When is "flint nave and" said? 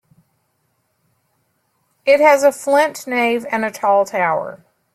2.51-3.63